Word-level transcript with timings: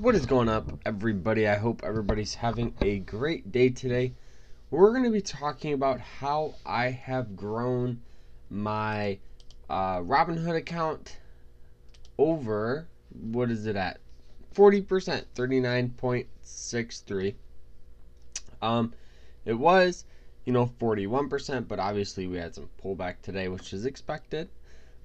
What 0.00 0.14
is 0.14 0.24
going 0.24 0.48
up, 0.48 0.72
everybody? 0.86 1.46
I 1.46 1.56
hope 1.56 1.82
everybody's 1.84 2.36
having 2.36 2.74
a 2.80 3.00
great 3.00 3.52
day 3.52 3.68
today. 3.68 4.14
We're 4.70 4.92
going 4.92 5.04
to 5.04 5.10
be 5.10 5.20
talking 5.20 5.74
about 5.74 6.00
how 6.00 6.54
I 6.64 6.86
have 6.88 7.36
grown 7.36 8.00
my 8.48 9.18
uh, 9.68 9.98
Robinhood 9.98 10.56
account 10.56 11.18
over, 12.16 12.88
what 13.10 13.50
is 13.50 13.66
it 13.66 13.76
at? 13.76 14.00
40%, 14.54 15.26
39.63. 15.36 17.34
Um, 18.62 18.94
it 19.44 19.58
was, 19.58 20.06
you 20.46 20.54
know, 20.54 20.72
41%, 20.80 21.68
but 21.68 21.78
obviously 21.78 22.26
we 22.26 22.38
had 22.38 22.54
some 22.54 22.70
pullback 22.82 23.16
today, 23.20 23.48
which 23.48 23.74
is 23.74 23.84
expected. 23.84 24.48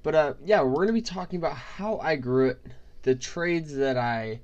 But 0.03 0.15
uh, 0.15 0.33
yeah, 0.45 0.61
we're 0.61 0.75
going 0.75 0.87
to 0.87 0.93
be 0.93 1.01
talking 1.01 1.39
about 1.39 1.57
how 1.57 1.97
I 1.97 2.15
grew 2.15 2.51
it, 2.51 2.65
the 3.01 3.13
trades 3.13 3.75
that 3.75 3.97
I 3.97 4.39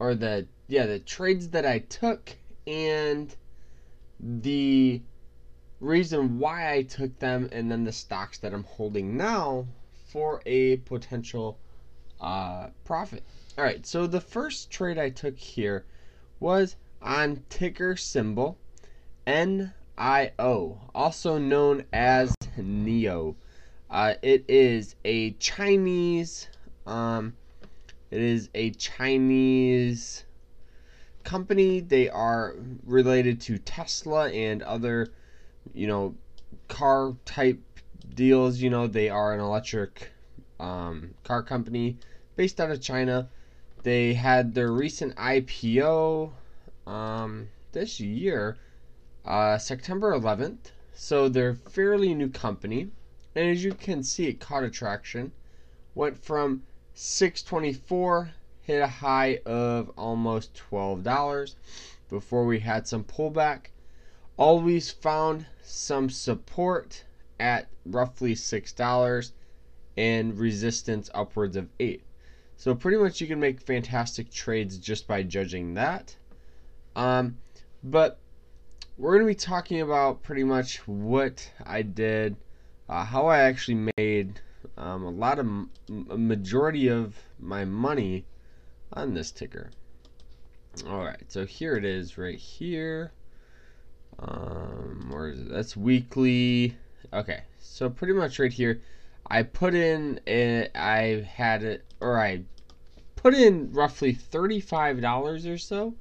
or 0.00 0.14
the 0.14 0.46
yeah 0.66 0.86
the 0.86 0.98
trades 0.98 1.50
that 1.50 1.64
I 1.64 1.78
took 1.78 2.36
and 2.66 3.32
the 4.18 5.00
reason 5.78 6.38
why 6.38 6.72
I 6.72 6.82
took 6.82 7.18
them 7.20 7.48
and 7.52 7.70
then 7.70 7.84
the 7.84 7.92
stocks 7.92 8.38
that 8.38 8.52
I'm 8.52 8.64
holding 8.64 9.16
now 9.16 9.66
for 10.08 10.42
a 10.44 10.78
potential 10.78 11.58
uh, 12.20 12.68
profit. 12.84 13.22
All 13.56 13.64
right, 13.64 13.86
so 13.86 14.06
the 14.06 14.20
first 14.20 14.70
trade 14.70 14.98
I 14.98 15.10
took 15.10 15.38
here 15.38 15.84
was 16.38 16.76
on 17.00 17.44
ticker 17.48 17.96
symbol 17.96 18.58
NIO, 19.26 20.78
also 20.94 21.38
known 21.38 21.84
as 21.92 22.34
NEO. 22.56 23.36
Uh, 23.90 24.14
it 24.22 24.44
is 24.48 24.96
a 25.04 25.32
Chinese 25.32 26.48
um, 26.86 27.34
it 28.10 28.20
is 28.20 28.48
a 28.54 28.70
Chinese 28.72 30.24
company. 31.22 31.80
They 31.80 32.08
are 32.08 32.56
related 32.84 33.40
to 33.42 33.58
Tesla 33.58 34.30
and 34.30 34.62
other, 34.62 35.08
you 35.72 35.86
know, 35.86 36.14
car 36.68 37.14
type 37.24 37.60
deals. 38.14 38.58
You 38.58 38.70
know, 38.70 38.86
they 38.86 39.08
are 39.08 39.32
an 39.32 39.40
electric 39.40 40.10
um, 40.58 41.14
car 41.24 41.42
company 41.42 41.98
based 42.36 42.60
out 42.60 42.70
of 42.70 42.80
China. 42.80 43.28
They 43.82 44.14
had 44.14 44.54
their 44.54 44.72
recent 44.72 45.14
IPO 45.16 46.32
um, 46.86 47.48
this 47.72 48.00
year, 48.00 48.58
uh, 49.24 49.56
September 49.58 50.12
11th. 50.12 50.72
So 50.92 51.28
they're 51.28 51.54
fairly 51.54 52.12
new 52.14 52.28
company. 52.28 52.90
And 53.34 53.48
as 53.48 53.62
you 53.62 53.72
can 53.72 54.02
see, 54.02 54.26
it 54.26 54.40
caught 54.40 54.64
attraction. 54.64 55.32
Went 55.94 56.18
from 56.18 56.64
624 57.02 58.30
hit 58.60 58.82
a 58.82 58.86
high 58.86 59.38
of 59.46 59.90
almost 59.96 60.60
$12 60.70 61.54
before 62.10 62.44
we 62.44 62.60
had 62.60 62.86
some 62.86 63.04
pullback. 63.04 63.68
Always 64.36 64.90
found 64.90 65.46
some 65.62 66.10
support 66.10 67.04
at 67.38 67.68
roughly 67.86 68.34
$6 68.34 69.32
and 69.96 70.38
resistance 70.38 71.08
upwards 71.14 71.56
of 71.56 71.70
8. 71.80 72.02
So 72.58 72.74
pretty 72.74 72.98
much 72.98 73.18
you 73.22 73.26
can 73.26 73.40
make 73.40 73.62
fantastic 73.62 74.30
trades 74.30 74.76
just 74.76 75.08
by 75.08 75.22
judging 75.22 75.72
that. 75.72 76.14
Um, 76.94 77.38
but 77.82 78.18
we're 78.98 79.12
going 79.12 79.26
to 79.26 79.26
be 79.26 79.34
talking 79.34 79.80
about 79.80 80.22
pretty 80.22 80.44
much 80.44 80.86
what 80.86 81.50
I 81.64 81.80
did, 81.80 82.36
uh, 82.90 83.06
how 83.06 83.24
I 83.24 83.38
actually 83.38 83.88
made 83.96 84.42
um, 84.80 85.04
a 85.04 85.10
lot 85.10 85.38
of 85.38 85.46
a 86.10 86.16
majority 86.16 86.88
of 86.88 87.14
my 87.38 87.64
money 87.64 88.24
on 88.94 89.14
this 89.14 89.30
ticker. 89.30 89.70
All 90.88 91.04
right, 91.04 91.22
so 91.28 91.44
here 91.44 91.74
it 91.74 91.84
is 91.84 92.16
right 92.16 92.38
here. 92.38 93.12
Um, 94.18 95.12
it? 95.12 95.48
That's 95.50 95.76
weekly. 95.76 96.76
Okay, 97.12 97.42
so 97.58 97.90
pretty 97.90 98.14
much 98.14 98.38
right 98.38 98.52
here, 98.52 98.80
I 99.26 99.42
put 99.42 99.74
in 99.74 100.20
it. 100.26 100.70
I 100.74 101.26
had 101.30 101.62
it, 101.62 101.84
or 102.00 102.18
I 102.18 102.44
put 103.16 103.34
in 103.34 103.72
roughly 103.72 104.14
thirty-five 104.14 105.00
dollars 105.00 105.46
or 105.46 105.58
so. 105.58 105.94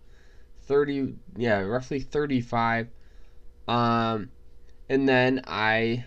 Thirty, 0.63 1.15
yeah, 1.35 1.59
roughly 1.59 1.99
thirty-five. 1.99 2.87
Um, 3.67 4.29
and 4.87 5.07
then 5.07 5.41
I 5.47 6.05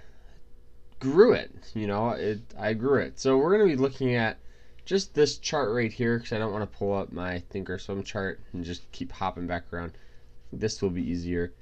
grew 1.02 1.32
it. 1.32 1.50
You 1.74 1.88
know, 1.88 2.10
it 2.10 2.40
I 2.56 2.74
grew 2.74 3.00
it. 3.00 3.18
So 3.18 3.36
we're 3.36 3.56
going 3.58 3.68
to 3.68 3.76
be 3.76 3.82
looking 3.82 4.14
at 4.14 4.38
just 4.84 5.14
this 5.14 5.38
chart 5.38 5.74
right 5.74 5.92
here 5.92 6.16
because 6.16 6.32
I 6.32 6.38
don't 6.38 6.52
want 6.52 6.70
to 6.70 6.78
pull 6.78 6.94
up 6.94 7.10
my 7.10 7.42
thinkorswim 7.52 8.04
chart 8.04 8.38
and 8.52 8.64
just 8.64 8.90
keep 8.92 9.10
hopping 9.10 9.48
back 9.48 9.64
around. 9.72 9.92
This 10.52 10.80
will 10.80 10.90
be 10.90 11.02
easier 11.02 11.52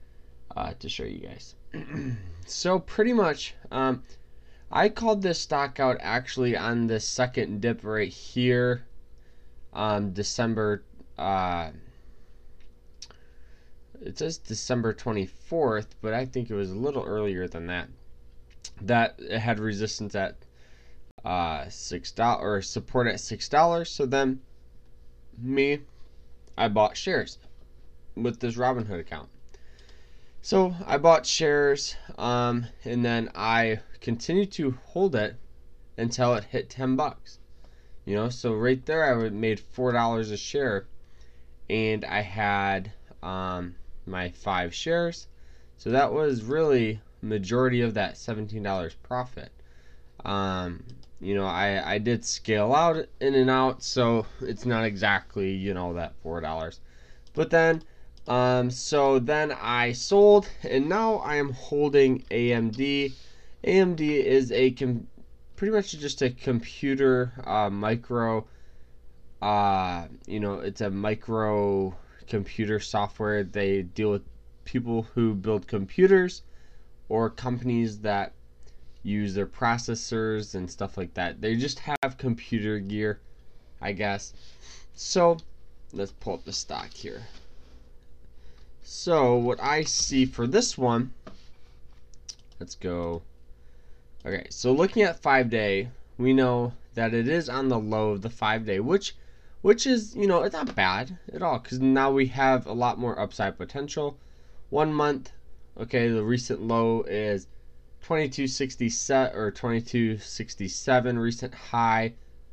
uh, 0.55 0.75
to 0.78 0.89
show 0.91 1.05
you 1.05 1.21
guys. 1.21 1.55
so 2.47 2.78
pretty 2.81 3.15
much, 3.15 3.55
um, 3.71 4.03
I 4.71 4.91
called 4.91 5.23
this 5.23 5.41
stock 5.41 5.81
out 5.81 5.97
actually 6.01 6.55
on 6.55 6.87
the 6.87 7.01
second 7.01 7.62
dip 7.62 7.83
right 7.83 8.12
here, 8.12 8.84
um, 9.72 10.12
December. 10.12 10.83
Uh, 11.17 11.71
it 14.03 14.19
says 14.19 14.37
December 14.37 14.93
24th, 14.93 15.89
but 16.03 16.12
I 16.12 16.27
think 16.27 16.51
it 16.51 16.55
was 16.55 16.71
a 16.71 16.78
little 16.78 17.05
earlier 17.05 17.49
than 17.49 17.67
that 17.69 17.89
that 18.81 19.16
it 19.19 19.38
had 19.38 19.59
resistance 19.59 20.15
at 20.15 20.37
uh, 21.25 21.69
six 21.69 22.12
dollars 22.12 22.43
or 22.43 22.62
support 22.62 23.06
at 23.06 23.21
six 23.21 23.48
dollars. 23.48 23.91
So 23.91 24.06
then, 24.06 24.41
me, 25.38 25.81
I 26.56 26.69
bought 26.69 26.97
shares 26.97 27.38
with 28.15 28.41
this 28.41 28.56
Robinhood 28.56 29.00
account. 29.00 29.28
So 30.43 30.75
I 30.87 30.97
bought 30.97 31.26
shares, 31.26 31.97
um, 32.16 32.66
and 32.84 33.04
then 33.04 33.31
I 33.34 33.81
continued 34.00 34.50
to 34.53 34.78
hold 34.87 35.15
it 35.15 35.37
until 35.98 36.34
it 36.34 36.44
hit 36.44 36.71
ten 36.71 36.97
bucks. 36.97 37.38
You 38.06 38.15
know, 38.15 38.31
so 38.31 38.54
right 38.54 38.84
there 38.87 39.04
I 39.04 39.28
made 39.28 39.60
four 39.60 39.92
dollars 39.92 40.31
a 40.31 40.37
share, 40.38 40.87
and 41.69 42.04
I 42.04 42.22
had 42.22 42.92
um, 43.22 43.77
my 44.06 44.31
five 44.31 44.75
shares. 44.75 45.27
So 45.77 45.91
that 45.91 46.12
was 46.12 46.42
really 46.42 47.00
majority 47.22 47.81
of 47.81 47.94
that 47.94 48.14
$17 48.14 48.94
profit. 49.03 49.50
Um, 50.25 50.84
you 51.20 51.34
know, 51.34 51.47
I, 51.47 51.94
I 51.94 51.98
did 51.98 52.25
scale 52.25 52.75
out 52.75 53.06
in 53.20 53.34
and 53.34 53.50
out, 53.50 53.82
so 53.82 54.26
it's 54.41 54.64
not 54.64 54.84
exactly, 54.84 55.50
you 55.50 55.75
know, 55.75 55.94
that 55.94 56.14
$4. 56.25 56.78
But 57.34 57.50
then, 57.50 57.82
um, 58.26 58.70
so 58.70 59.19
then 59.19 59.53
I 59.53 59.92
sold, 59.92 60.48
and 60.62 60.88
now 60.88 61.16
I 61.16 61.36
am 61.36 61.53
holding 61.53 62.22
AMD. 62.30 63.12
AMD 63.64 64.00
is 64.00 64.50
a 64.53 64.70
com- 64.72 65.06
pretty 65.56 65.72
much 65.72 65.92
just 65.92 66.22
a 66.22 66.30
computer 66.30 67.32
uh, 67.44 67.69
micro, 67.69 68.47
uh, 69.42 70.06
you 70.26 70.41
know, 70.41 70.54
it's 70.54 70.80
a 70.80 70.91
micro 70.91 71.94
computer 72.26 72.80
software. 72.80 73.44
They 73.44 73.82
deal 73.82 74.10
with 74.10 74.22
people 74.64 75.03
who 75.14 75.34
build 75.34 75.66
computers 75.66 76.42
or 77.10 77.28
companies 77.28 77.98
that 77.98 78.32
use 79.03 79.34
their 79.34 79.47
processors 79.47 80.54
and 80.54 80.71
stuff 80.71 80.97
like 80.97 81.12
that. 81.15 81.41
They 81.41 81.56
just 81.56 81.81
have 81.81 82.16
computer 82.16 82.78
gear, 82.78 83.21
I 83.81 83.93
guess. 83.93 84.32
So, 84.94 85.38
let's 85.93 86.12
pull 86.12 86.34
up 86.34 86.44
the 86.44 86.53
stock 86.53 86.91
here. 86.93 87.22
So, 88.84 89.34
what 89.34 89.60
I 89.60 89.82
see 89.82 90.25
for 90.25 90.47
this 90.47 90.78
one, 90.78 91.12
let's 92.60 92.76
go. 92.76 93.22
Okay, 94.25 94.47
so 94.48 94.72
looking 94.72 95.03
at 95.03 95.21
5 95.21 95.50
day, 95.50 95.88
we 96.16 96.32
know 96.32 96.75
that 96.94 97.12
it 97.12 97.27
is 97.27 97.48
on 97.48 97.69
the 97.69 97.78
low 97.78 98.10
of 98.10 98.22
the 98.22 98.31
5 98.31 98.65
day, 98.65 98.78
which 98.78 99.16
which 99.62 99.87
is, 99.87 100.15
you 100.15 100.27
know, 100.27 100.42
it's 100.42 100.54
not 100.54 100.75
bad 100.75 101.18
at 101.34 101.42
all 101.42 101.59
cuz 101.59 101.80
now 101.80 102.10
we 102.10 102.28
have 102.28 102.66
a 102.66 102.72
lot 102.72 102.98
more 102.98 103.18
upside 103.18 103.59
potential. 103.59 104.16
1 104.68 104.92
month 104.92 105.33
Okay, 105.78 106.09
the 106.09 106.22
recent 106.22 106.63
low 106.63 107.03
is 107.03 107.47
2267 108.03 109.37
or 109.37 109.51
2267 109.51 111.19
recent 111.19 111.55
high 111.55 112.09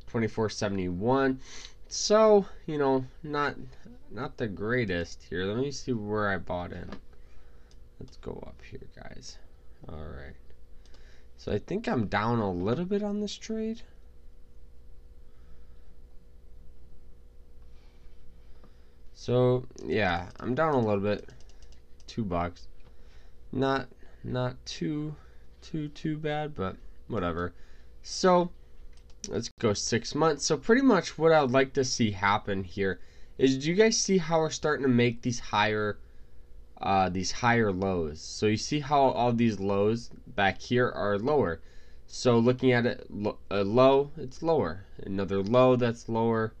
2471 0.06 1.40
so 1.88 2.44
you 2.66 2.78
know 2.78 3.04
not 3.22 3.56
not 4.10 4.36
the 4.36 4.46
greatest 4.46 5.22
here. 5.28 5.44
Let 5.44 5.56
me 5.56 5.70
see 5.70 5.92
where 5.92 6.28
i 6.28 6.36
bought 6.36 6.72
in. 6.72 6.90
Let's 8.00 8.16
go 8.18 8.42
up 8.46 8.60
here 8.70 8.80
guys. 8.94 9.38
All 9.88 9.96
right. 9.96 10.34
So 11.36 11.52
i 11.52 11.58
think 11.58 11.88
i'm 11.88 12.06
down 12.06 12.40
a 12.40 12.50
little 12.50 12.84
bit 12.84 13.02
on 13.02 13.20
this 13.20 13.36
trade. 13.36 13.82
So 19.14 19.64
yeah 19.84 20.28
i'm 20.40 20.54
down 20.54 20.74
a 20.74 20.80
little 20.80 21.00
bit. 21.00 21.28
Two 22.06 22.24
bucks 22.24 22.68
not 23.52 23.88
not 24.24 24.64
too 24.66 25.14
too 25.62 25.88
too 25.88 26.16
bad, 26.16 26.54
but 26.54 26.76
whatever. 27.08 27.54
So 28.02 28.50
let's 29.28 29.48
go 29.60 29.72
six 29.74 30.14
months. 30.14 30.46
So 30.46 30.56
pretty 30.56 30.82
much 30.82 31.18
what 31.18 31.32
I 31.32 31.42
would 31.42 31.50
like 31.50 31.72
to 31.74 31.84
see 31.84 32.10
happen 32.10 32.64
here 32.64 33.00
is 33.38 33.58
do 33.58 33.68
you 33.68 33.74
guys 33.74 33.96
see 33.96 34.18
how 34.18 34.40
we're 34.40 34.50
starting 34.50 34.82
to 34.82 34.88
make 34.88 35.22
these 35.22 35.40
higher 35.40 35.98
uh, 36.80 37.08
these 37.08 37.32
higher 37.32 37.72
lows? 37.72 38.20
So 38.20 38.46
you 38.46 38.56
see 38.56 38.80
how 38.80 39.00
all 39.00 39.32
these 39.32 39.58
lows 39.60 40.10
back 40.26 40.60
here 40.60 40.88
are 40.88 41.18
lower. 41.18 41.60
So 42.06 42.38
looking 42.38 42.72
at 42.72 42.86
it, 42.86 43.06
a 43.50 43.64
low, 43.64 44.10
it's 44.16 44.42
lower. 44.42 44.86
Another 45.04 45.42
low, 45.42 45.76
that's 45.76 46.08
lower. 46.08 46.54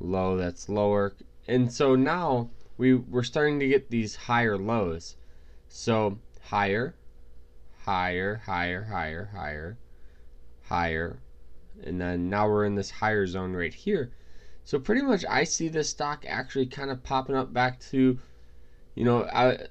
Low, 0.00 0.36
that's 0.36 0.68
lower. 0.68 1.14
And 1.46 1.72
so 1.72 1.94
now 1.94 2.50
we 2.76 2.94
we're 2.94 3.22
starting 3.22 3.60
to 3.60 3.68
get 3.68 3.90
these 3.90 4.16
higher 4.16 4.58
lows. 4.58 5.16
So 5.68 6.18
higher, 6.42 6.94
higher, 7.84 8.36
higher, 8.36 8.84
higher, 8.84 9.30
higher, 9.32 9.78
higher, 10.62 11.18
and 11.82 12.00
then 12.00 12.30
now 12.30 12.48
we're 12.48 12.64
in 12.64 12.74
this 12.74 12.90
higher 12.90 13.26
zone 13.26 13.52
right 13.54 13.74
here. 13.74 14.12
So 14.64 14.78
pretty 14.78 15.02
much 15.02 15.24
I 15.28 15.44
see 15.44 15.68
this 15.68 15.90
stock 15.90 16.24
actually 16.26 16.66
kind 16.66 16.90
of 16.90 17.02
popping 17.02 17.36
up 17.36 17.52
back 17.52 17.80
to, 17.90 18.18
you 18.94 19.04
know, 19.04 19.24
I, 19.24 19.66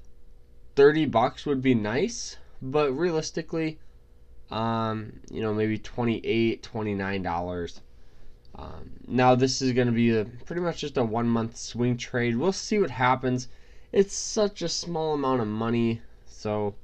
30 0.75 1.05
bucks 1.07 1.45
would 1.45 1.61
be 1.61 1.73
nice, 1.73 2.37
but 2.61 2.91
realistically, 2.91 3.79
um, 4.51 5.19
you 5.31 5.41
know, 5.41 5.53
maybe 5.53 5.77
28, 5.77 6.61
29 6.61 7.23
dollars. 7.23 7.81
Um, 8.55 8.91
now 9.07 9.33
this 9.33 9.63
is 9.63 9.71
going 9.73 9.87
to 9.87 9.93
be 9.93 10.15
a, 10.15 10.25
pretty 10.25 10.61
much 10.61 10.77
just 10.79 10.97
a 10.97 11.03
one 11.03 11.27
month 11.27 11.57
swing 11.57 11.97
trade. 11.97 12.37
We'll 12.37 12.51
see 12.51 12.77
what 12.77 12.91
happens. 12.91 13.47
It's 13.93 14.15
such 14.15 14.61
a 14.63 14.69
small 14.69 15.13
amount 15.13 15.41
of 15.41 15.47
money, 15.47 16.01
so 16.25 16.75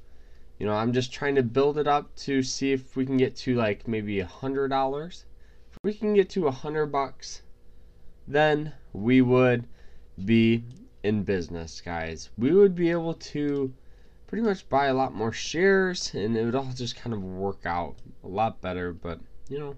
you 0.60 0.66
know, 0.66 0.74
I'm 0.74 0.92
just 0.92 1.12
trying 1.12 1.34
to 1.34 1.42
build 1.42 1.76
it 1.78 1.88
up 1.88 2.14
to 2.16 2.42
see 2.42 2.70
if 2.70 2.94
we 2.94 3.04
can 3.04 3.16
get 3.16 3.34
to 3.38 3.56
like 3.56 3.88
maybe 3.88 4.20
a 4.20 4.26
hundred 4.26 4.68
dollars. 4.68 5.24
If 5.72 5.78
we 5.82 5.92
can 5.92 6.14
get 6.14 6.30
to 6.30 6.46
a 6.46 6.52
hundred 6.52 6.86
bucks, 6.86 7.42
then 8.28 8.74
we 8.92 9.22
would 9.22 9.66
be 10.24 10.62
in 11.02 11.24
business, 11.24 11.80
guys. 11.80 12.30
We 12.38 12.52
would 12.52 12.76
be 12.76 12.90
able 12.90 13.14
to 13.14 13.72
pretty 14.26 14.44
much 14.44 14.68
buy 14.68 14.86
a 14.86 14.94
lot 14.94 15.12
more 15.12 15.32
shares 15.32 16.14
and 16.14 16.36
it 16.36 16.44
would 16.44 16.54
all 16.54 16.70
just 16.74 16.94
kind 16.94 17.12
of 17.12 17.24
work 17.24 17.66
out 17.66 17.96
a 18.22 18.28
lot 18.28 18.60
better. 18.60 18.92
But, 18.92 19.18
you 19.48 19.58
know, 19.58 19.74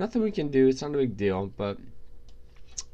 nothing 0.00 0.22
we 0.22 0.32
can 0.32 0.48
do. 0.48 0.66
It's 0.66 0.82
not 0.82 0.94
a 0.94 0.98
big 0.98 1.16
deal. 1.16 1.52
But, 1.56 1.78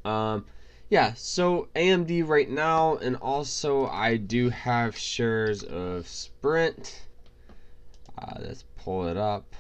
um, 0.05 0.45
yeah, 0.93 1.15
so 1.15 1.69
AMD 1.75 2.29
right 2.29 2.51
now, 2.51 2.97
and 2.97 3.17
also 3.17 3.87
I 3.87 4.19
do 4.19 4.51
have 4.51 4.95
shares 4.95 5.63
of 5.63 6.07
Sprint 6.07 7.07
uh, 8.19 8.35
let's 8.41 8.65
pull 8.77 9.09
it 9.09 9.17
up. 9.17 9.57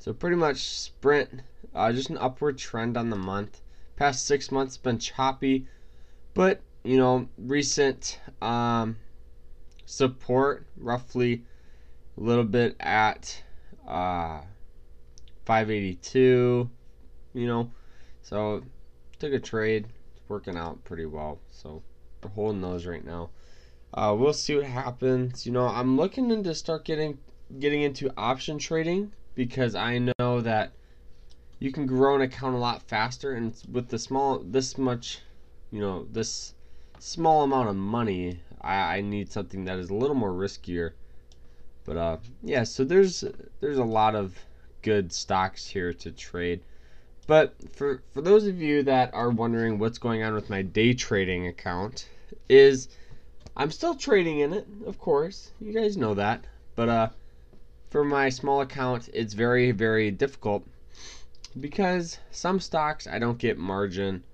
So 0.00 0.12
pretty 0.12 0.34
much 0.34 0.68
Sprint, 0.68 1.42
uh, 1.72 1.92
just 1.92 2.10
an 2.10 2.18
upward 2.18 2.58
trend 2.58 2.96
on 2.96 3.10
the 3.10 3.16
month. 3.16 3.60
Past 3.94 4.26
six 4.26 4.50
months 4.50 4.76
been 4.76 4.98
choppy, 4.98 5.68
but 6.34 6.60
you 6.82 6.96
know 6.96 7.28
recent 7.38 8.18
um, 8.40 8.96
support 9.84 10.66
roughly 10.76 11.44
a 12.18 12.20
little 12.20 12.42
bit 12.42 12.74
at 12.80 13.40
uh, 13.86 14.40
582. 15.44 16.68
You 17.34 17.46
know, 17.46 17.70
so 18.22 18.64
took 19.22 19.32
a 19.32 19.38
trade. 19.38 19.86
It's 20.16 20.28
working 20.28 20.56
out 20.56 20.82
pretty 20.82 21.06
well. 21.06 21.38
So 21.52 21.80
we're 22.22 22.30
holding 22.30 22.60
those 22.60 22.86
right 22.86 23.04
now. 23.04 23.30
Uh, 23.94 24.16
we'll 24.18 24.32
see 24.32 24.56
what 24.56 24.64
happens. 24.64 25.46
You 25.46 25.52
know, 25.52 25.68
I'm 25.68 25.96
looking 25.96 26.32
into 26.32 26.52
start 26.56 26.84
getting 26.84 27.18
getting 27.60 27.82
into 27.82 28.12
option 28.16 28.58
trading 28.58 29.12
because 29.36 29.76
I 29.76 29.98
know 30.18 30.40
that 30.40 30.72
you 31.60 31.70
can 31.70 31.86
grow 31.86 32.16
an 32.16 32.22
account 32.22 32.56
a 32.56 32.58
lot 32.58 32.82
faster, 32.82 33.32
and 33.34 33.54
with 33.70 33.90
the 33.90 33.98
small 33.98 34.40
this 34.40 34.76
much, 34.76 35.20
you 35.70 35.80
know, 35.80 36.08
this 36.10 36.54
small 36.98 37.44
amount 37.44 37.68
of 37.68 37.76
money, 37.76 38.40
I, 38.60 38.96
I 38.96 39.00
need 39.02 39.30
something 39.30 39.66
that 39.66 39.78
is 39.78 39.90
a 39.90 39.94
little 39.94 40.16
more 40.16 40.32
riskier. 40.32 40.94
But 41.84 41.96
uh, 41.96 42.16
yeah, 42.42 42.64
so 42.64 42.82
there's 42.82 43.22
there's 43.60 43.78
a 43.78 43.84
lot 43.84 44.16
of 44.16 44.36
good 44.82 45.12
stocks 45.12 45.68
here 45.68 45.92
to 45.92 46.10
trade. 46.10 46.62
But 47.26 47.54
for 47.72 48.02
for 48.12 48.20
those 48.20 48.46
of 48.46 48.60
you 48.60 48.82
that 48.82 49.14
are 49.14 49.30
wondering 49.30 49.78
what's 49.78 49.98
going 49.98 50.22
on 50.22 50.34
with 50.34 50.50
my 50.50 50.62
day 50.62 50.92
trading 50.92 51.46
account, 51.46 52.08
is 52.48 52.88
I'm 53.56 53.70
still 53.70 53.94
trading 53.94 54.40
in 54.40 54.52
it, 54.52 54.66
of 54.86 54.98
course. 54.98 55.52
You 55.60 55.72
guys 55.72 55.96
know 55.96 56.14
that. 56.14 56.44
But 56.74 56.88
uh, 56.88 57.08
for 57.90 58.04
my 58.04 58.28
small 58.28 58.60
account, 58.60 59.08
it's 59.12 59.34
very, 59.34 59.70
very 59.70 60.10
difficult 60.10 60.66
because 61.60 62.18
some 62.30 62.58
stocks 62.58 63.06
I 63.06 63.18
don't 63.18 63.38
get 63.38 63.58
margin, 63.58 64.24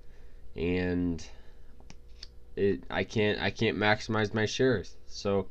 and 0.56 1.25
it 2.56 2.85
I 2.88 3.05
can't 3.05 3.40
I 3.40 3.50
can't 3.50 3.76
maximize 3.76 4.32
my 4.32 4.46
shares. 4.46 4.96
So 5.08 5.49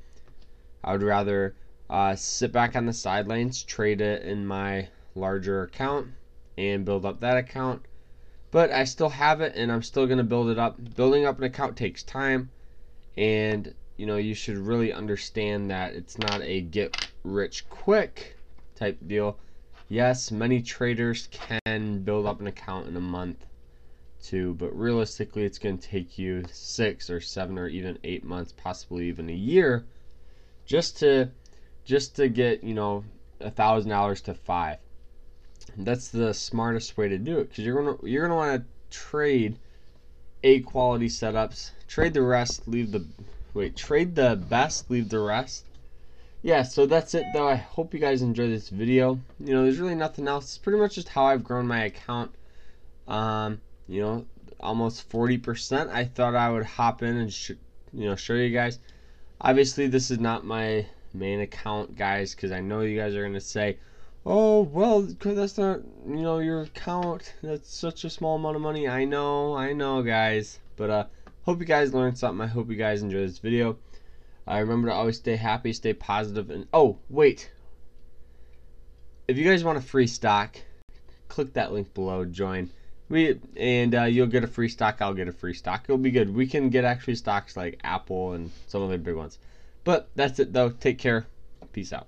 I 0.83 0.93
would 0.93 1.03
rather 1.03 1.55
uh, 1.89 2.15
sit 2.15 2.51
back 2.51 2.75
on 2.75 2.85
the 2.85 2.93
sidelines, 2.93 3.63
trade 3.63 4.01
it 4.01 4.23
in 4.23 4.45
my 4.45 4.87
larger 5.15 5.63
account, 5.63 6.07
and 6.57 6.85
build 6.85 7.05
up 7.05 7.19
that 7.19 7.37
account. 7.37 7.83
But 8.51 8.71
I 8.71 8.85
still 8.85 9.09
have 9.09 9.41
it, 9.41 9.53
and 9.55 9.71
I'm 9.71 9.83
still 9.83 10.07
gonna 10.07 10.23
build 10.23 10.49
it 10.49 10.57
up. 10.57 10.95
Building 10.95 11.25
up 11.25 11.37
an 11.37 11.43
account 11.43 11.77
takes 11.77 12.03
time 12.03 12.49
and 13.17 13.73
you 13.97 14.05
know 14.05 14.17
you 14.17 14.35
should 14.35 14.57
really 14.57 14.93
understand 14.93 15.71
that 15.71 15.93
it's 15.93 16.17
not 16.19 16.41
a 16.43 16.61
get 16.61 17.09
rich 17.23 17.67
quick 17.67 18.37
type 18.75 18.97
deal 19.07 19.37
yes 19.89 20.31
many 20.31 20.61
traders 20.61 21.27
can 21.31 22.03
build 22.03 22.25
up 22.25 22.39
an 22.39 22.47
account 22.47 22.87
in 22.87 22.95
a 22.95 23.01
month 23.01 23.45
too 24.21 24.53
but 24.53 24.77
realistically 24.77 25.43
it's 25.43 25.57
going 25.57 25.77
to 25.77 25.87
take 25.87 26.17
you 26.17 26.43
six 26.51 27.09
or 27.09 27.19
seven 27.19 27.57
or 27.57 27.67
even 27.67 27.97
eight 28.03 28.23
months 28.23 28.53
possibly 28.55 29.07
even 29.07 29.29
a 29.29 29.33
year 29.33 29.83
just 30.65 30.99
to 30.99 31.29
just 31.83 32.15
to 32.15 32.29
get 32.29 32.63
you 32.63 32.73
know 32.73 33.03
a 33.39 33.49
thousand 33.49 33.89
dollars 33.89 34.21
to 34.21 34.33
five 34.33 34.77
that's 35.75 36.09
the 36.09 36.33
smartest 36.33 36.97
way 36.97 37.09
to 37.09 37.17
do 37.17 37.39
it 37.39 37.49
because 37.49 37.65
you're 37.65 37.81
gonna 37.81 37.97
you're 38.03 38.27
gonna 38.27 38.35
want 38.35 38.61
to 38.61 38.97
trade 38.97 39.57
a 40.43 40.59
quality 40.61 41.07
setups. 41.07 41.71
Trade 41.87 42.13
the 42.13 42.21
rest, 42.21 42.67
leave 42.67 42.91
the 42.91 43.05
wait, 43.53 43.75
trade 43.75 44.15
the 44.15 44.35
best, 44.35 44.89
leave 44.89 45.09
the 45.09 45.19
rest. 45.19 45.65
Yeah, 46.41 46.63
so 46.63 46.85
that's 46.85 47.13
it 47.13 47.25
though. 47.33 47.47
I 47.47 47.55
hope 47.55 47.93
you 47.93 47.99
guys 47.99 48.21
enjoyed 48.21 48.51
this 48.51 48.69
video. 48.69 49.19
You 49.39 49.53
know, 49.53 49.63
there's 49.63 49.79
really 49.79 49.95
nothing 49.95 50.27
else. 50.27 50.45
It's 50.45 50.57
pretty 50.57 50.79
much 50.79 50.95
just 50.95 51.09
how 51.09 51.25
I've 51.25 51.43
grown 51.43 51.67
my 51.67 51.83
account. 51.83 52.31
Um, 53.07 53.61
you 53.87 54.01
know, 54.01 54.25
almost 54.59 55.09
40%. 55.09 55.89
I 55.89 56.05
thought 56.05 56.35
I 56.35 56.49
would 56.49 56.65
hop 56.65 57.01
in 57.03 57.17
and 57.17 57.33
sh- 57.33 57.51
you 57.93 58.09
know, 58.09 58.15
show 58.15 58.33
you 58.33 58.49
guys. 58.49 58.79
Obviously, 59.41 59.87
this 59.87 60.11
is 60.11 60.19
not 60.19 60.45
my 60.45 60.85
main 61.13 61.39
account, 61.41 61.95
guys, 61.95 62.35
cuz 62.35 62.51
I 62.51 62.59
know 62.59 62.81
you 62.81 62.97
guys 62.97 63.15
are 63.15 63.21
going 63.21 63.33
to 63.33 63.41
say, 63.41 63.77
oh 64.27 64.61
well 64.61 65.01
that's 65.01 65.57
not 65.57 65.79
you 66.05 66.21
know 66.21 66.39
your 66.39 66.63
account. 66.63 67.33
That's 67.41 67.73
such 67.73 68.03
a 68.03 68.09
small 68.09 68.35
amount 68.35 68.57
of 68.57 68.61
money. 68.61 68.87
I 68.87 69.05
know 69.05 69.55
i 69.55 69.71
know 69.73 70.03
guys. 70.03 70.59
But 70.75 70.89
uh 70.89 71.05
hope 71.45 71.59
you 71.59 71.65
guys 71.65 71.93
learned 71.93 72.17
something. 72.17 72.43
I 72.43 72.47
hope 72.47 72.69
you 72.69 72.75
guys 72.75 73.01
enjoy 73.01 73.19
this 73.19 73.39
video. 73.39 73.77
Uh, 74.47 74.59
remember 74.59 74.89
to 74.89 74.93
always 74.93 75.17
stay 75.17 75.37
happy 75.37 75.71
stay 75.71 75.93
positive 75.93 76.49
and 76.49 76.67
oh 76.73 76.97
wait. 77.09 77.49
If 79.29 79.37
you 79.37 79.45
guys 79.45 79.63
want 79.63 79.77
a 79.77 79.81
free 79.81 80.07
stock 80.07 80.57
click 81.29 81.53
that 81.53 81.71
link 81.71 81.93
below 81.93 82.25
join. 82.25 82.69
We 83.09 83.39
and 83.55 83.95
uh, 83.95 84.03
you'll 84.03 84.27
get 84.27 84.43
a 84.43 84.47
free 84.47 84.67
stock 84.67 85.01
i'll 85.01 85.13
get 85.13 85.29
a 85.29 85.31
free 85.31 85.53
stock. 85.53 85.85
It'll 85.85 85.97
be 85.97 86.11
good. 86.11 86.35
We 86.35 86.47
can 86.47 86.69
get 86.69 86.83
actually 86.83 87.15
stocks 87.15 87.55
like 87.55 87.79
apple 87.85 88.33
and 88.33 88.51
some 88.67 88.83
other 88.83 88.97
big 88.97 89.15
ones. 89.15 89.39
But 89.85 90.09
that's 90.15 90.39
it 90.39 90.51
though. 90.51 90.71
Take 90.71 90.97
care. 90.97 91.27
Peace 91.71 91.93
out 91.93 92.07